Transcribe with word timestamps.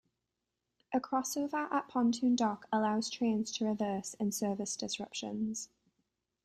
A 0.95 0.99
crossover 0.99 1.71
at 1.71 1.87
Pontoon 1.87 2.35
Dock 2.35 2.65
allows 2.71 3.07
trains 3.07 3.51
to 3.51 3.65
reverse 3.67 4.15
in 4.15 4.31
service 4.31 4.75
disruptions. 4.75 5.69